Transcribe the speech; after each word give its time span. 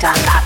Dot. 0.00 0.37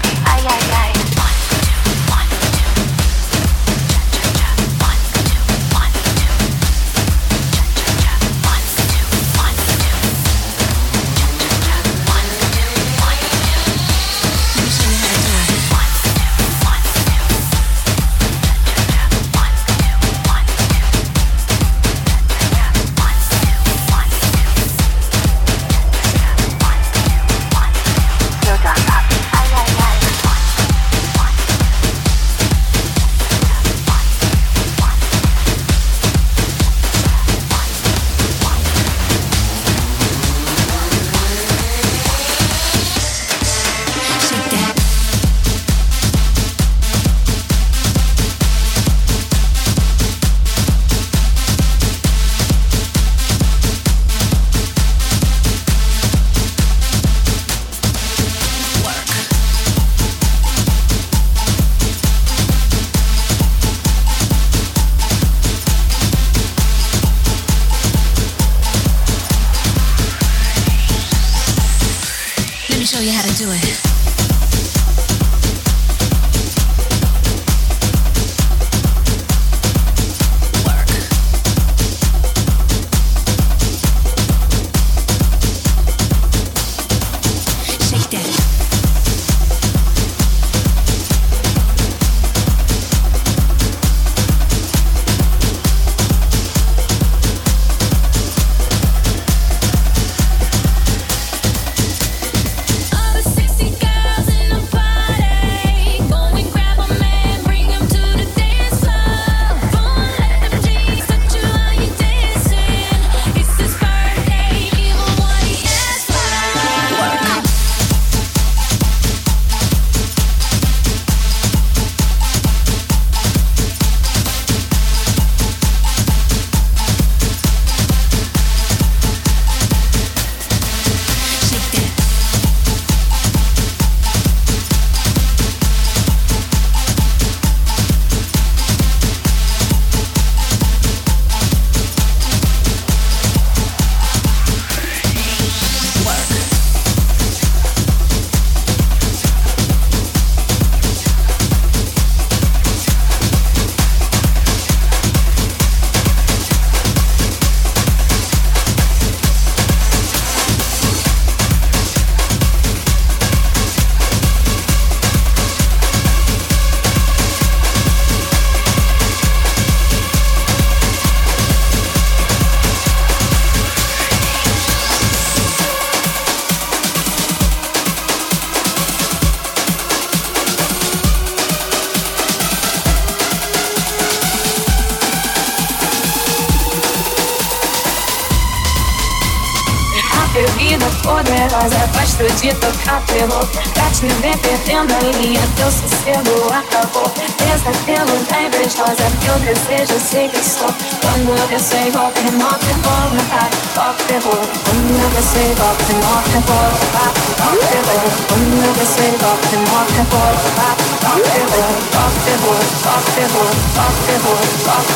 Matar 203.93 204.03
Toque 204.03 204.05
terror 204.05 204.41
Quando 204.65 205.03
eu 205.03 205.11
desço 205.11 205.39
igual 205.39 205.77
terremoto 205.77 206.31
Eu 206.35 206.41
vou 206.43 206.57
matar 206.73 207.13
Toque 207.37 207.67
terror 207.69 208.11
Quando 208.29 208.65
eu 208.65 208.73
desço 208.73 209.03
igual 209.03 209.37
terremoto 209.51 209.93
Eu 209.99 210.05
vou 210.05 210.27
matar 210.33 210.77
Toque 211.03 211.31
terror 211.31 211.75
Toque 211.93 213.11
terror 213.13 213.51
Toque 213.85 214.13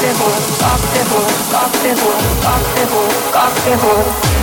terror 0.06 1.24
Toque 1.50 1.78
terror 1.78 2.16
Toque 2.42 2.72
terror 3.64 3.96
Toque 4.12 4.35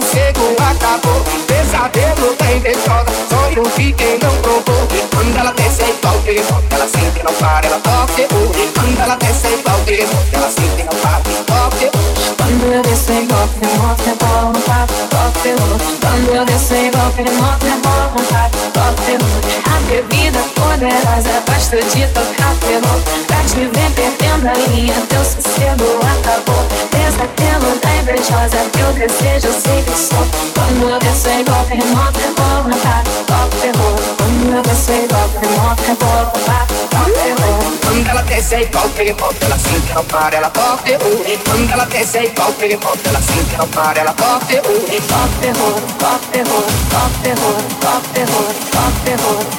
sossego 0.00 0.56
acabou. 0.58 1.22
Pesadelo 1.46 2.36
da 2.36 2.52
invejosa, 2.52 3.12
sonho 3.28 3.62
de 3.76 3.92
quem 3.92 4.18
não 4.18 4.34
provou. 4.42 4.88
Quando 5.10 5.36
ela 5.36 5.52
desce 5.52 5.82
igual 5.82 6.14
o 6.16 6.22
terror, 6.22 6.62
ela 6.70 6.88
sempre 6.88 7.22
não 7.22 7.32
para, 7.34 7.66
ela 7.66 7.80
toca 7.80 8.12
terror 8.14 8.52
Quando 8.74 9.00
ela 9.00 9.16
desce 9.16 9.46
igual 9.48 9.76
o 9.76 9.84
terror, 9.84 10.24
ela 10.32 10.50
sempre 10.50 10.84
não 10.84 10.94
para, 11.00 11.20
toca 11.46 11.76
terror 11.76 12.36
Quando 12.36 12.72
eu 12.72 12.82
desço 12.82 13.12
igual 13.12 13.48
terror, 13.48 13.96
terror, 13.96 14.52
não 14.52 14.60
para, 14.62 14.86
toca 14.86 15.38
terror 15.42 15.78
Quando 16.00 16.34
eu 16.34 16.44
desço 16.44 16.74
igual 16.74 17.10
terror, 17.12 17.58
terror, 17.58 18.10
não 18.14 18.24
para, 18.24 18.50
toca 18.72 19.67
A 19.67 19.67
bebida 19.86 20.40
poderosa, 20.54 21.42
gosto 21.46 21.76
de 21.76 22.06
tocar 22.08 22.54
terror 22.60 23.00
Pra 23.26 23.42
te 23.44 23.56
ver 23.56 23.90
perdendo 23.94 24.48
a 24.48 24.54
linha, 24.70 24.94
teu 25.08 25.24
sossego 25.24 25.98
acabou. 26.02 26.64
Pesadelo 26.90 27.78
da 27.80 27.96
invejosa, 27.96 28.58
teu 28.72 28.92
desejo 28.92 29.52
sei 29.60 29.82
que 29.82 29.98
sou. 29.98 30.26
Quando 30.54 30.90
eu 30.90 30.98
desço 30.98 31.28
igual 31.28 31.64
terremoto, 31.64 32.20
eu 32.20 32.34
vou 32.34 32.64
matar, 32.64 33.02
toca 33.26 33.56
terror 33.60 33.98
Quando 34.16 34.56
eu 34.56 34.62
desço 34.62 34.92
igual 34.92 35.28
terremoto, 35.28 35.82
eu 35.88 35.96
vou 35.96 36.24
matar, 36.26 36.66
toca 36.90 37.10
terror 37.18 37.58
Quando 37.84 38.08
ela 38.08 38.22
desce 38.22 38.56
igual 38.56 38.88
terremoto, 38.90 39.36
ela 39.40 39.58
sente 39.58 39.94
não 39.94 40.04
para, 40.04 40.36
ela 40.36 40.50
toca 40.50 40.82
terror 40.82 41.24
Quando 41.44 41.72
ela 41.72 41.84
desce 41.86 42.18
igual 42.18 42.52
terremoto, 42.52 43.00
ela 43.08 43.20
sente 43.22 43.56
não 43.56 43.68
para, 43.68 44.00
ela 44.00 44.12
toca 44.12 44.46
terror 44.46 44.64
Toca 45.08 45.28
terror, 45.40 45.80
toca 45.98 46.18
terror, 46.32 46.64
toca 46.90 47.10
terror, 47.22 47.56
toca 47.80 48.08
terror, 48.14 48.54
toca 48.70 48.92
terror, 49.04 49.44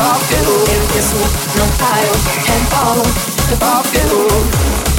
No 0.00 0.18
Dylan. 0.28 0.64
Ele 0.70 0.86
pensou, 0.94 1.20
não 1.56 1.68
follow 2.70 3.02
the 3.48 3.56
Bob 3.56 3.86
Dylan. 3.90 4.89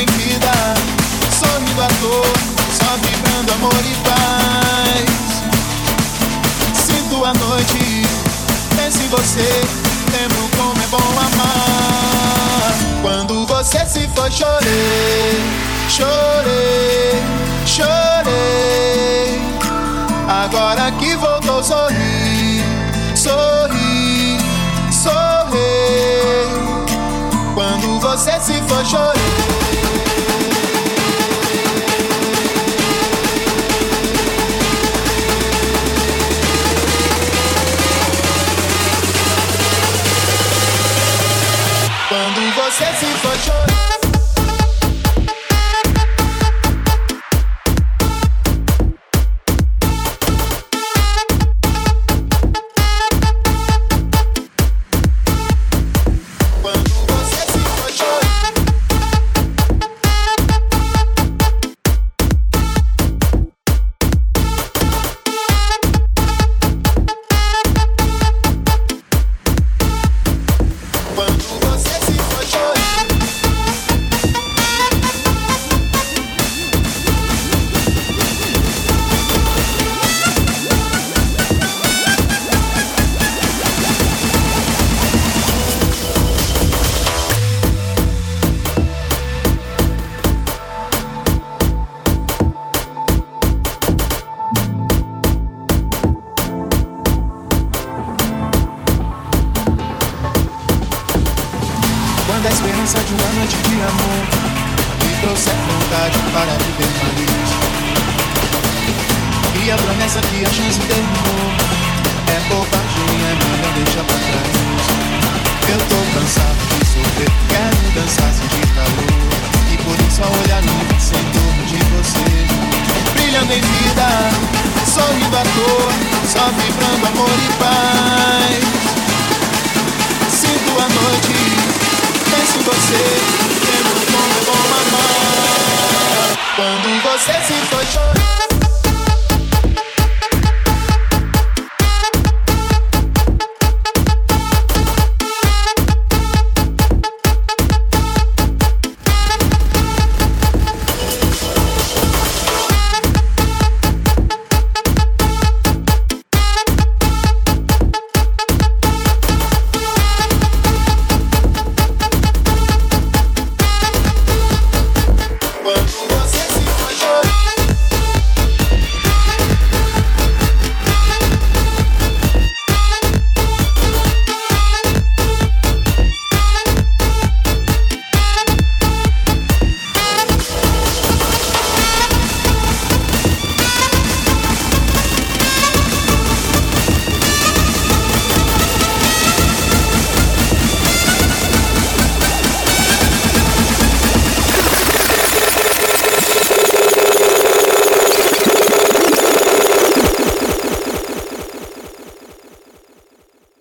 Vida, 0.00 0.52
sorrindo 1.30 1.82
à 1.82 1.88
toa, 2.00 2.32
só 2.72 2.96
vibrando 2.96 3.52
amor 3.52 3.84
e 3.84 3.94
paz. 4.04 5.42
Sinto 6.74 7.24
a 7.24 7.32
noite, 7.34 8.06
penso 8.76 9.02
em 9.02 9.08
você 9.08 9.94
lembro 10.16 10.48
como 10.56 10.80
é 10.80 10.86
bom 10.86 10.98
amar. 11.18 12.74
Quando 13.02 13.46
você 13.46 13.84
se 13.86 14.08
foi, 14.14 14.30
chorei, 14.30 15.42
chorei, 15.88 17.22
chorei. 17.66 19.40
Agora 20.28 20.90
que 20.92 21.16
voltou, 21.16 21.62
sorri, 21.62 22.62
sorri, 23.14 24.38
sorri. 24.90 25.58
Quando 27.54 28.00
você 28.00 28.40
se 28.40 28.62
foi, 28.62 28.84
chorei. 28.84 29.63